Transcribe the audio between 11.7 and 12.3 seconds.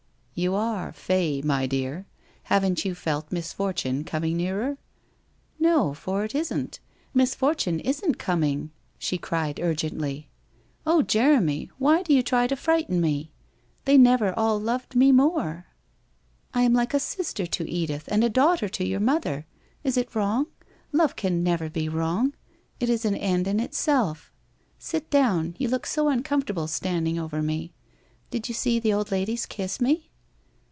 why do you